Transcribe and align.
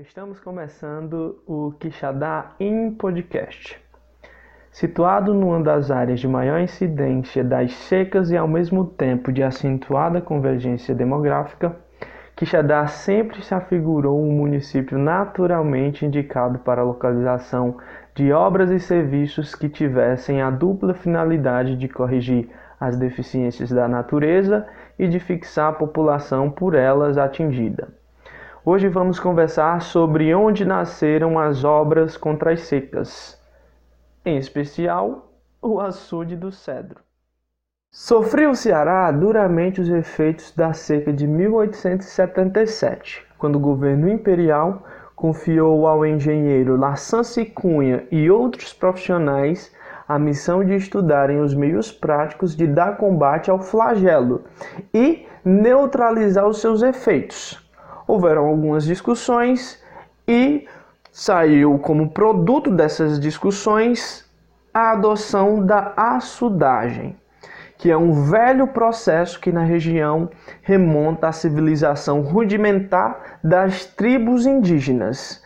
Estamos 0.00 0.40
começando 0.40 1.42
o 1.46 1.72
Quixadá 1.78 2.52
em 2.58 2.90
podcast. 2.90 3.78
Situado 4.72 5.34
numa 5.34 5.62
das 5.62 5.90
áreas 5.90 6.20
de 6.20 6.26
maior 6.26 6.58
incidência 6.58 7.44
das 7.44 7.74
secas 7.74 8.30
e 8.30 8.36
ao 8.36 8.48
mesmo 8.48 8.86
tempo 8.86 9.30
de 9.30 9.42
acentuada 9.42 10.18
convergência 10.22 10.94
demográfica, 10.94 11.76
Quixadá 12.34 12.86
sempre 12.86 13.42
se 13.42 13.54
afigurou 13.54 14.18
um 14.18 14.32
município 14.32 14.98
naturalmente 14.98 16.06
indicado 16.06 16.60
para 16.60 16.80
a 16.80 16.84
localização 16.84 17.76
de 18.14 18.32
obras 18.32 18.70
e 18.70 18.80
serviços 18.80 19.54
que 19.54 19.68
tivessem 19.68 20.40
a 20.40 20.50
dupla 20.50 20.94
finalidade 20.94 21.76
de 21.76 21.88
corrigir 21.90 22.48
as 22.80 22.96
deficiências 22.96 23.70
da 23.70 23.86
natureza 23.86 24.66
e 24.98 25.06
de 25.06 25.20
fixar 25.20 25.68
a 25.68 25.74
população 25.74 26.50
por 26.50 26.74
elas 26.74 27.18
atingida. 27.18 27.99
Hoje 28.72 28.86
vamos 28.86 29.18
conversar 29.18 29.82
sobre 29.82 30.32
onde 30.32 30.64
nasceram 30.64 31.40
as 31.40 31.64
obras 31.64 32.16
contra 32.16 32.52
as 32.52 32.60
secas 32.60 33.36
em 34.24 34.36
especial 34.36 35.32
o 35.60 35.80
açude 35.80 36.36
do 36.36 36.52
cedro. 36.52 37.00
Sofreu 37.90 38.50
o 38.50 38.54
Ceará 38.54 39.10
duramente 39.10 39.80
os 39.80 39.88
efeitos 39.88 40.54
da 40.54 40.72
seca 40.72 41.12
de 41.12 41.26
1877, 41.26 43.26
quando 43.36 43.56
o 43.56 43.60
governo 43.60 44.08
imperial 44.08 44.84
confiou 45.16 45.88
ao 45.88 46.06
engenheiro 46.06 46.76
Lassance 46.76 47.44
Cunha 47.46 48.06
e 48.08 48.30
outros 48.30 48.72
profissionais 48.72 49.74
a 50.06 50.16
missão 50.16 50.64
de 50.64 50.76
estudarem 50.76 51.40
os 51.40 51.54
meios 51.54 51.90
práticos 51.90 52.54
de 52.54 52.68
dar 52.68 52.98
combate 52.98 53.50
ao 53.50 53.58
flagelo 53.58 54.44
e 54.94 55.26
neutralizar 55.44 56.46
os 56.46 56.60
seus 56.60 56.82
efeitos. 56.82 57.68
Houveram 58.10 58.46
algumas 58.46 58.82
discussões 58.82 59.80
e 60.26 60.66
saiu 61.12 61.78
como 61.78 62.10
produto 62.10 62.68
dessas 62.68 63.20
discussões 63.20 64.28
a 64.74 64.90
adoção 64.90 65.64
da 65.64 65.92
açudagem, 65.96 67.16
que 67.78 67.88
é 67.88 67.96
um 67.96 68.24
velho 68.24 68.66
processo 68.66 69.38
que 69.38 69.52
na 69.52 69.62
região 69.62 70.28
remonta 70.60 71.28
à 71.28 71.32
civilização 71.32 72.20
rudimentar 72.22 73.38
das 73.44 73.84
tribos 73.84 74.44
indígenas. 74.44 75.40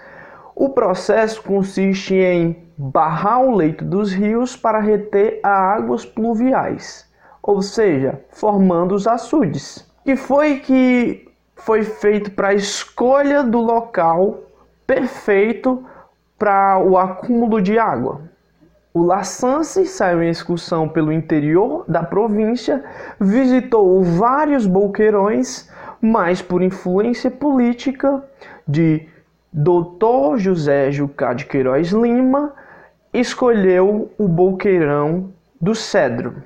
O 0.56 0.70
processo 0.70 1.42
consiste 1.42 2.14
em 2.14 2.66
barrar 2.78 3.42
o 3.42 3.54
leito 3.54 3.84
dos 3.84 4.10
rios 4.10 4.56
para 4.56 4.80
reter 4.80 5.38
as 5.42 5.52
águas 5.52 6.06
pluviais, 6.06 7.06
ou 7.42 7.60
seja, 7.60 8.22
formando 8.30 8.94
os 8.94 9.06
açudes. 9.06 9.86
E 10.06 10.16
foi 10.16 10.60
que 10.60 11.33
foi 11.56 11.82
feito 11.82 12.30
para 12.32 12.48
a 12.48 12.54
escolha 12.54 13.42
do 13.42 13.60
local 13.60 14.40
perfeito 14.86 15.84
para 16.38 16.78
o 16.78 16.98
acúmulo 16.98 17.60
de 17.60 17.78
água. 17.78 18.22
O 18.92 19.02
Lassance 19.02 19.86
saiu 19.86 20.22
em 20.22 20.28
excursão 20.28 20.88
pelo 20.88 21.12
interior 21.12 21.84
da 21.88 22.02
província, 22.02 22.84
visitou 23.20 24.02
vários 24.04 24.66
boqueirões, 24.66 25.68
mas 26.00 26.40
por 26.40 26.62
influência 26.62 27.30
política 27.30 28.22
de 28.68 29.08
Dr. 29.52 30.36
José 30.36 30.92
Jucá 30.92 31.32
de 31.32 31.46
Queiroz 31.46 31.90
Lima, 31.90 32.52
escolheu 33.12 34.12
o 34.18 34.28
boqueirão 34.28 35.32
do 35.60 35.74
Cedro. 35.74 36.42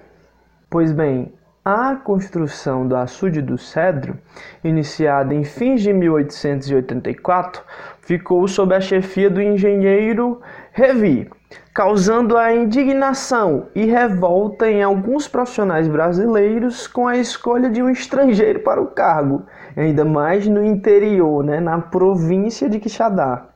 Pois 0.71 0.93
bem, 0.93 1.33
a 1.65 1.97
construção 1.97 2.87
do 2.87 2.97
açude 2.97 3.43
do 3.43 3.59
Cedro, 3.59 4.19
iniciada 4.65 5.35
em 5.35 5.45
fins 5.45 5.83
de 5.83 5.93
1884, 5.93 7.63
ficou 8.01 8.49
sob 8.49 8.75
a 8.75 8.81
chefia 8.81 9.29
do 9.29 9.43
engenheiro 9.43 10.41
Revi, 10.73 11.31
causando 11.75 12.37
a 12.37 12.55
indignação 12.55 13.67
e 13.75 13.85
revolta 13.85 14.71
em 14.71 14.83
alguns 14.83 15.29
profissionais 15.29 15.87
brasileiros 15.89 16.87
com 16.87 17.07
a 17.07 17.17
escolha 17.17 17.69
de 17.69 17.83
um 17.83 17.91
estrangeiro 17.91 18.61
para 18.61 18.81
o 18.81 18.87
cargo, 18.87 19.45
ainda 19.77 20.05
mais 20.05 20.47
no 20.47 20.65
interior, 20.65 21.45
né, 21.45 21.61
na 21.61 21.81
província 21.81 22.69
de 22.69 22.81
Quixadá. 22.81 23.47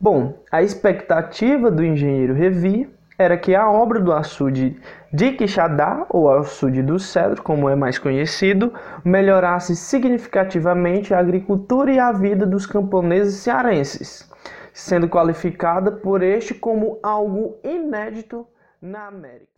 Bom, 0.00 0.42
a 0.50 0.62
expectativa 0.62 1.70
do 1.70 1.84
engenheiro 1.84 2.34
Revi 2.34 2.88
era 3.18 3.36
que 3.36 3.54
a 3.54 3.70
obra 3.70 4.00
do 4.00 4.14
açude 4.14 4.80
de 5.12 5.32
Quixadá, 5.32 6.06
ou 6.08 6.30
açude 6.30 6.82
do 6.82 6.98
Cedro, 6.98 7.42
como 7.42 7.68
é 7.68 7.74
mais 7.74 7.98
conhecido, 7.98 8.72
melhorasse 9.04 9.74
significativamente 9.74 11.12
a 11.12 11.18
agricultura 11.18 11.92
e 11.92 11.98
a 11.98 12.12
vida 12.12 12.46
dos 12.46 12.64
camponeses 12.64 13.34
cearenses, 13.40 14.30
sendo 14.72 15.08
qualificada 15.08 15.90
por 15.90 16.22
este 16.22 16.54
como 16.54 16.98
algo 17.02 17.56
inédito 17.64 18.46
na 18.80 19.08
América. 19.08 19.50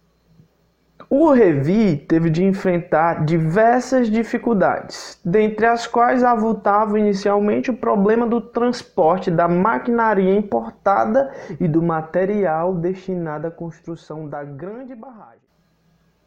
O 1.10 1.30
Revi 1.30 1.96
teve 1.96 2.30
de 2.30 2.42
enfrentar 2.42 3.24
diversas 3.24 4.08
dificuldades, 4.08 5.20
dentre 5.22 5.66
as 5.66 5.86
quais 5.86 6.24
avultava 6.24 6.98
inicialmente 6.98 7.70
o 7.70 7.76
problema 7.76 8.26
do 8.26 8.41
transporte 8.41 9.30
da 9.30 9.46
maquinaria 9.46 10.34
importada 10.34 11.30
e 11.60 11.68
do 11.68 11.82
material 11.82 12.74
destinado 12.74 13.46
à 13.46 13.50
construção 13.50 14.26
da 14.26 14.42
grande 14.42 14.94
barragem. 14.94 15.41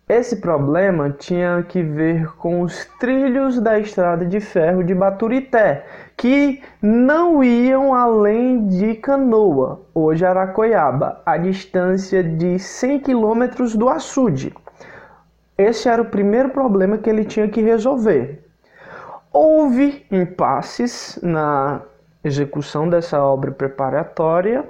Esse 0.08 0.36
problema 0.36 1.10
tinha 1.10 1.66
que 1.68 1.82
ver 1.82 2.36
com 2.36 2.62
os 2.62 2.86
trilhos 3.00 3.60
da 3.60 3.80
estrada 3.80 4.24
de 4.24 4.40
ferro 4.40 4.84
de 4.84 4.94
Baturité, 4.94 5.84
que 6.16 6.62
não 6.80 7.44
iam 7.44 7.92
além 7.92 8.68
de 8.68 8.94
Canoa, 8.94 9.82
hoje 9.96 10.24
Aracoiaba, 10.24 11.24
a 11.26 11.38
distância 11.38 12.24
de 12.24 12.60
100 12.60 13.00
quilômetros 13.00 13.76
do 13.76 13.90
açude. 13.90 14.54
Esse 15.58 15.90
era 15.90 16.04
o 16.04 16.06
primeiro 16.06 16.50
problema 16.50 17.00
que 17.00 17.10
ele 17.10 17.26
tinha 17.26 17.48
que 17.48 17.62
resolver. 17.62 18.46
Houve 19.34 20.06
impasses 20.12 21.18
na 21.24 21.82
execução 22.24 22.88
dessa 22.88 23.24
obra 23.24 23.52
preparatória 23.52 24.66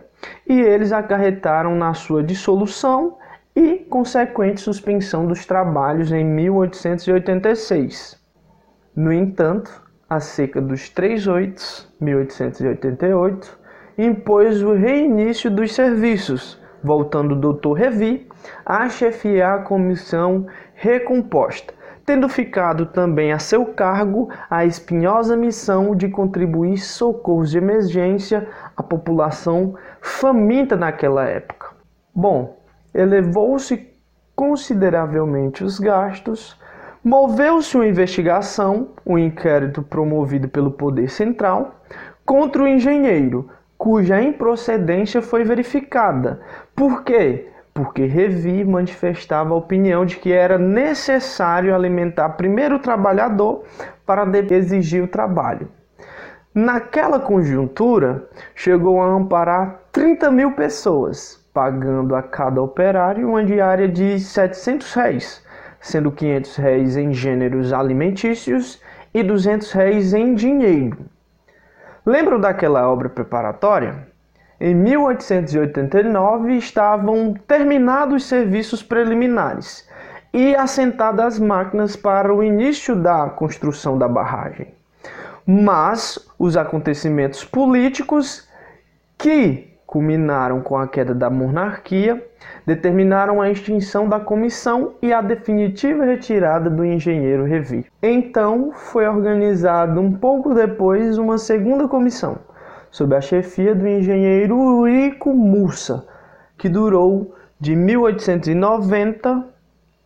e 0.47 0.57
eles 0.57 0.93
acarretaram 0.93 1.75
na 1.75 1.93
sua 1.93 2.23
dissolução 2.23 3.17
e 3.55 3.77
consequente 3.77 4.59
suspensão 4.59 5.25
dos 5.25 5.45
trabalhos 5.45 6.11
em 6.11 6.25
1886. 6.25 8.19
No 8.95 9.13
entanto, 9.13 9.71
a 10.09 10.19
seca 10.19 10.61
dos 10.61 10.89
Três 10.89 11.25
Oitos, 11.25 11.91
1888, 12.01 13.57
impôs 13.97 14.61
o 14.61 14.73
reinício 14.73 15.49
dos 15.49 15.73
serviços, 15.73 16.61
voltando 16.83 17.33
o 17.33 17.53
Dr. 17.53 17.73
Revi 17.73 18.27
a 18.65 18.89
chefiar 18.89 19.59
a 19.59 19.63
comissão 19.63 20.45
recomposta, 20.73 21.73
tendo 22.05 22.29
ficado 22.29 22.85
também 22.85 23.31
a 23.31 23.39
seu 23.39 23.65
cargo 23.65 24.29
a 24.49 24.65
espinhosa 24.65 25.35
missão 25.35 25.95
de 25.95 26.09
contribuir 26.09 26.77
socorros 26.77 27.49
de 27.51 27.57
emergência 27.57 28.47
à 28.77 28.83
população 28.83 29.75
faminta 30.01 30.75
naquela 30.75 31.25
época. 31.25 31.69
Bom, 32.13 32.64
elevou-se 32.95 33.89
consideravelmente 34.33 35.63
os 35.63 35.77
gastos, 35.79 36.57
moveu-se 37.03 37.75
uma 37.75 37.87
investigação, 37.87 38.89
um 39.05 39.17
inquérito 39.17 39.83
promovido 39.83 40.47
pelo 40.47 40.71
Poder 40.71 41.09
Central, 41.09 41.81
contra 42.25 42.63
o 42.63 42.67
engenheiro, 42.67 43.49
cuja 43.77 44.21
improcedência 44.21 45.21
foi 45.21 45.43
verificada. 45.43 46.39
Por 46.73 47.03
quê? 47.03 47.49
Porque 47.73 48.05
Revi 48.05 48.63
manifestava 48.63 49.53
a 49.53 49.57
opinião 49.57 50.05
de 50.05 50.15
que 50.15 50.31
era 50.31 50.57
necessário 50.57 51.75
alimentar 51.75 52.29
primeiro 52.29 52.77
o 52.77 52.79
trabalhador 52.79 53.63
para 54.05 54.25
exigir 54.53 55.03
o 55.03 55.07
trabalho. 55.07 55.67
Naquela 56.53 57.19
conjuntura, 57.19 58.29
chegou 58.55 59.01
a 59.01 59.07
amparar 59.07 59.81
30 59.91 60.31
mil 60.31 60.53
pessoas, 60.53 61.44
pagando 61.55 62.17
a 62.17 62.21
cada 62.21 62.61
operário 62.61 63.29
uma 63.29 63.41
diária 63.41 63.87
de 63.87 64.19
700 64.19 64.93
réis, 64.93 65.41
sendo 65.79 66.11
500 66.11 66.55
réis 66.57 66.97
em 66.97 67.13
gêneros 67.13 67.71
alimentícios 67.71 68.81
e 69.13 69.23
200 69.23 69.71
réis 69.71 70.13
em 70.13 70.35
dinheiro. 70.35 70.97
Lembram 72.05 72.41
daquela 72.41 72.91
obra 72.91 73.07
preparatória? 73.07 74.05
Em 74.59 74.75
1889 74.75 76.57
estavam 76.57 77.33
terminados 77.47 78.23
os 78.23 78.25
serviços 78.27 78.83
preliminares 78.83 79.87
e 80.33 80.53
assentadas 80.57 81.35
as 81.35 81.39
máquinas 81.39 81.95
para 81.95 82.33
o 82.33 82.43
início 82.43 82.97
da 82.97 83.29
construção 83.29 83.97
da 83.97 84.09
barragem. 84.09 84.73
Mas 85.47 86.19
os 86.37 86.57
acontecimentos 86.57 87.45
políticos 87.45 88.45
que 89.17 89.74
culminaram 89.95 90.59
com 90.59 90.75
a 90.75 90.89
queda 90.89 91.15
da 91.15 91.29
monarquia, 91.29 92.21
determinaram 92.65 93.41
a 93.41 93.49
extinção 93.49 94.09
da 94.09 94.19
comissão 94.19 94.95
e 95.01 95.13
a 95.13 95.21
definitiva 95.21 96.03
retirada 96.03 96.69
do 96.69 96.83
engenheiro 96.83 97.45
Revi. 97.45 97.85
Então 98.03 98.73
foi 98.73 99.07
organizada 99.07 99.97
um 99.97 100.11
pouco 100.11 100.53
depois 100.53 101.17
uma 101.17 101.37
segunda 101.37 101.87
comissão, 101.87 102.39
sob 102.91 103.15
a 103.15 103.21
chefia 103.21 103.73
do 103.73 103.87
engenheiro 103.87 104.57
Urico 104.57 105.31
Mursa, 105.31 106.05
que 106.57 106.67
durou 106.67 107.33
de 107.57 107.73
1890 107.73 109.45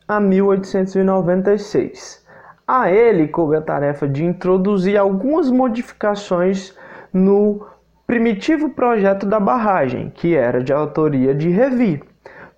a 0.08 0.20
1896. 0.20 2.24
A 2.68 2.92
ele 2.92 3.28
coube 3.28 3.56
a 3.56 3.62
tarefa 3.62 4.08
de 4.08 4.24
introduzir 4.24 4.98
algumas 4.98 5.50
modificações 5.50 6.78
no 7.12 7.66
primitivo 8.10 8.72
projeto 8.72 9.28
da 9.28 9.40
barragem, 9.40 10.10
que 10.10 10.36
era 10.36 10.64
de 10.64 10.74
autoria 10.74 11.36
de 11.36 11.48
Revi. 11.48 12.02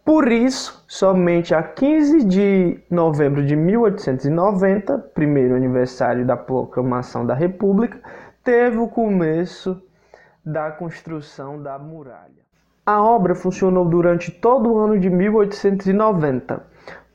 Por 0.06 0.32
isso, 0.32 0.82
somente 0.88 1.54
a 1.54 1.62
15 1.62 2.24
de 2.24 2.80
novembro 2.90 3.46
de 3.46 3.58
1890, 3.58 4.98
primeiro 5.14 5.54
aniversário 5.54 6.26
da 6.26 6.38
proclamação 6.38 7.26
da 7.26 7.34
República, 7.34 8.00
teve 8.42 8.78
o 8.78 8.88
começo 8.88 9.84
da 10.46 10.72
construção 10.72 11.62
da 11.62 11.78
muralha. 11.78 12.46
A 12.86 13.04
obra 13.04 13.36
funcionou 13.36 13.84
durante 13.84 14.32
todo 14.32 14.72
o 14.72 14.78
ano 14.78 14.98
de 14.98 15.10
1890. 15.10 16.64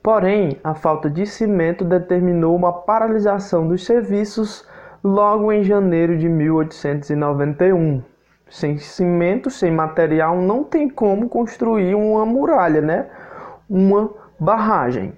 Porém, 0.03 0.61
a 0.63 0.75
falta 0.75 1.09
de 1.09 1.25
cimento 1.25 1.87
determinou 1.87 2.55
uma 2.55 2.71
paralisação 2.71 3.67
dos 3.67 3.87
serviços 3.87 4.69
logo 5.03 5.51
em 5.51 5.65
janeiro 5.65 6.19
de 6.19 6.29
1891. 6.29 8.03
Sem 8.49 8.79
cimento, 8.79 9.51
sem 9.51 9.73
material, 9.73 10.37
não 10.37 10.63
tem 10.63 10.89
como 10.89 11.29
construir 11.29 11.95
uma 11.95 12.25
muralha, 12.25 12.81
né? 12.81 13.07
Uma 13.69 14.09
barragem. 14.39 15.13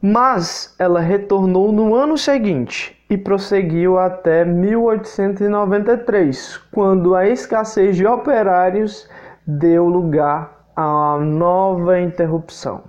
Mas 0.00 0.74
ela 0.78 1.00
retornou 1.00 1.72
no 1.72 1.94
ano 1.94 2.18
seguinte 2.18 3.02
e 3.08 3.16
prosseguiu 3.16 3.98
até 3.98 4.44
1893, 4.44 6.58
quando 6.70 7.14
a 7.14 7.26
escassez 7.26 7.96
de 7.96 8.06
operários 8.06 9.08
deu 9.46 9.88
lugar 9.88 10.66
a 10.76 11.16
nova 11.18 11.98
interrupção. 11.98 12.82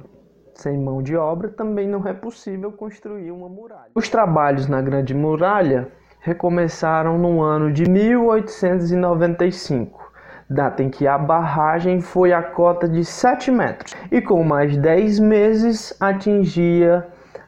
Sem 0.56 0.78
mão 0.78 1.01
de 1.01 1.16
obra 1.16 1.48
também 1.50 1.88
não 1.88 2.06
é 2.08 2.13
possível 2.13 2.72
construir 2.72 3.31
uma 3.31 3.48
muralha. 3.48 3.92
Os 3.94 4.10
trabalhos 4.10 4.68
na 4.68 4.81
Grande 4.81 5.13
Muralha 5.13 5.88
recomeçaram 6.25 7.18
no 7.19 7.39
ano 7.39 7.72
de 7.72 7.88
1895, 7.88 10.12
data 10.50 10.81
em 10.81 10.89
que 10.89 11.06
a 11.06 11.19
barragem 11.19 12.01
foi 12.01 12.33
a 12.33 12.42
cota 12.42 12.89
de 12.89 13.06
7 13.06 13.51
metros 13.51 13.94
e 14.12 14.19
com 14.19 14.44
mais 14.44 14.75
10 14.75 15.19
meses 15.19 15.95
atingia 16.01 17.06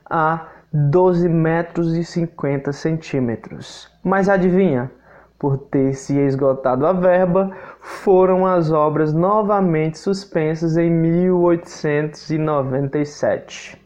a 0.07 0.45
12 0.71 1.27
metros 1.27 1.97
e 1.97 2.03
50 2.03 2.71
centímetros. 2.71 3.91
Mas 4.03 4.29
adivinha? 4.29 4.91
Por 5.39 5.57
ter 5.57 5.93
se 5.93 6.15
esgotado 6.19 6.85
a 6.85 6.93
verba, 6.93 7.49
foram 7.81 8.45
as 8.45 8.71
obras 8.71 9.11
novamente 9.11 9.97
suspensas 9.97 10.77
em 10.77 10.91
1897. 10.91 13.81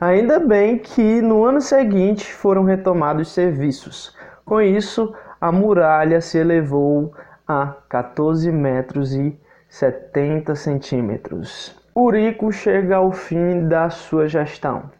Ainda 0.00 0.40
bem 0.40 0.76
que 0.76 1.22
no 1.22 1.44
ano 1.44 1.60
seguinte 1.60 2.34
foram 2.34 2.64
retomados 2.64 3.32
serviços. 3.32 4.12
Com 4.44 4.60
isso, 4.60 5.14
a 5.40 5.50
muralha 5.50 6.20
se 6.20 6.38
elevou 6.38 7.14
a 7.48 7.74
14 7.88 8.52
metros 8.52 9.14
e 9.14 9.38
70 9.68 10.54
centímetros. 10.54 11.74
Urico 11.96 12.52
chega 12.52 12.96
ao 12.96 13.12
fim 13.12 13.66
da 13.68 13.88
sua 13.88 14.28
gestão, 14.28 14.90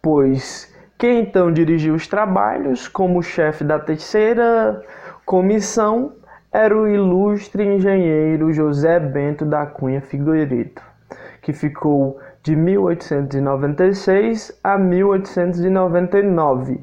pois 0.00 0.72
quem 0.98 1.20
então 1.20 1.52
dirigiu 1.52 1.94
os 1.94 2.06
trabalhos 2.06 2.88
como 2.88 3.22
chefe 3.22 3.64
da 3.64 3.78
terceira 3.78 4.82
comissão 5.24 6.12
era 6.52 6.76
o 6.76 6.86
ilustre 6.88 7.64
engenheiro 7.66 8.52
José 8.52 8.98
Bento 8.98 9.44
da 9.44 9.66
Cunha 9.66 10.00
Figueiredo, 10.00 10.82
que 11.42 11.52
ficou 11.52 12.18
de 12.42 12.56
1896 12.56 14.58
a 14.64 14.78
1899. 14.78 16.82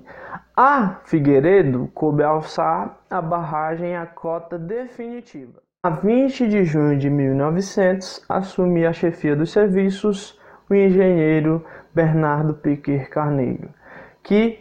A 0.56 1.00
Figueiredo 1.06 1.90
coube 1.96 2.22
alçar 2.22 3.00
a 3.10 3.20
barragem 3.20 3.98
à 3.98 4.06
cota 4.06 4.56
definitiva. 4.56 5.64
A 5.84 5.90
20 5.90 6.48
de 6.48 6.64
junho 6.64 6.96
de 6.96 7.10
1900, 7.10 8.24
assumia 8.30 8.92
a 8.92 8.94
chefia 8.94 9.36
dos 9.36 9.52
serviços 9.52 10.40
o 10.70 10.76
engenheiro 10.76 11.66
Bernardo 11.92 12.54
Piquer 12.54 13.10
Carneiro, 13.10 13.72
que 14.22 14.60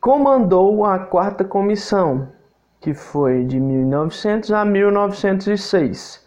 comandou 0.00 0.86
a 0.86 0.98
quarta 0.98 1.44
comissão, 1.44 2.28
que 2.80 2.94
foi 2.94 3.44
de 3.44 3.60
1900 3.60 4.50
a 4.52 4.64
1906. 4.64 6.26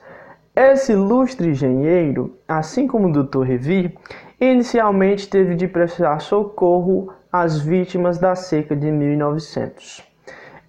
Esse 0.56 0.92
ilustre 0.92 1.50
engenheiro, 1.50 2.38
assim 2.48 2.86
como 2.86 3.08
o 3.08 3.24
Dr. 3.24 3.42
Revi, 3.42 3.98
inicialmente 4.40 5.28
teve 5.28 5.56
de 5.56 5.68
prestar 5.68 6.20
socorro 6.20 7.12
às 7.34 7.60
vítimas 7.60 8.20
da 8.20 8.36
seca 8.36 8.76
de 8.76 8.92
1900. 8.92 10.08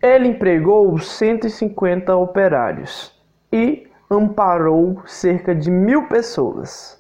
Ele 0.02 0.28
empregou 0.28 0.98
150 0.98 2.16
operários 2.16 3.12
e 3.52 3.86
amparou 4.10 5.02
cerca 5.04 5.54
de 5.54 5.70
mil 5.70 6.08
pessoas. 6.08 6.98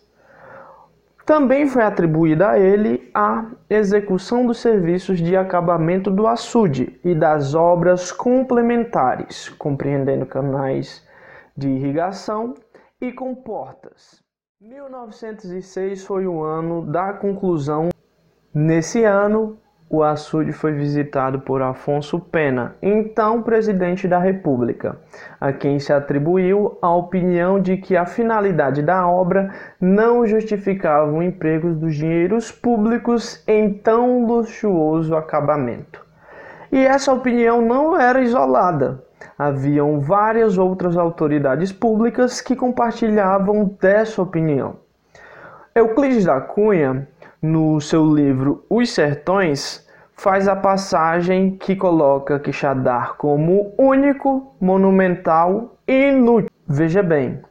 Também 1.24 1.66
foi 1.66 1.82
atribuída 1.82 2.50
a 2.50 2.58
ele 2.58 3.10
a 3.14 3.46
execução 3.70 4.44
dos 4.44 4.58
serviços 4.58 5.18
de 5.18 5.34
acabamento 5.34 6.10
do 6.10 6.26
açude 6.26 7.00
e 7.02 7.14
das 7.14 7.54
obras 7.54 8.12
complementares, 8.12 9.48
compreendendo 9.48 10.26
canais 10.26 11.02
de 11.56 11.68
irrigação 11.68 12.52
e 13.00 13.10
comportas. 13.10 14.22
1906 14.60 16.04
foi 16.04 16.26
o 16.26 16.42
ano 16.42 16.84
da 16.84 17.14
conclusão. 17.14 17.93
Nesse 18.54 19.02
ano, 19.02 19.58
o 19.90 20.04
açude 20.04 20.52
foi 20.52 20.70
visitado 20.70 21.40
por 21.40 21.60
Afonso 21.60 22.20
Pena, 22.20 22.76
então 22.80 23.42
presidente 23.42 24.06
da 24.06 24.20
República, 24.20 24.96
a 25.40 25.52
quem 25.52 25.80
se 25.80 25.92
atribuiu 25.92 26.78
a 26.80 26.94
opinião 26.94 27.58
de 27.58 27.76
que 27.76 27.96
a 27.96 28.06
finalidade 28.06 28.80
da 28.80 29.08
obra 29.08 29.52
não 29.80 30.24
justificava 30.24 31.10
o 31.10 31.20
emprego 31.20 31.74
dos 31.74 31.96
dinheiros 31.96 32.52
públicos 32.52 33.42
em 33.48 33.72
tão 33.72 34.24
luxuoso 34.24 35.16
acabamento. 35.16 36.06
E 36.70 36.78
essa 36.78 37.12
opinião 37.12 37.60
não 37.60 37.98
era 38.00 38.22
isolada. 38.22 39.02
Haviam 39.36 39.98
várias 39.98 40.58
outras 40.58 40.96
autoridades 40.96 41.72
públicas 41.72 42.40
que 42.40 42.54
compartilhavam 42.54 43.76
dessa 43.80 44.22
opinião. 44.22 44.76
Euclides 45.74 46.24
da 46.24 46.40
Cunha, 46.40 47.08
no 47.44 47.78
seu 47.78 48.06
livro 48.06 48.64
Os 48.70 48.88
Sertões, 48.88 49.86
faz 50.14 50.48
a 50.48 50.56
passagem 50.56 51.58
que 51.58 51.76
coloca 51.76 52.40
Quixadar 52.40 53.18
como 53.18 53.74
único, 53.76 54.56
monumental 54.58 55.76
e 55.86 56.08
inútil. 56.08 56.48
Veja 56.66 57.02
bem, 57.02 57.42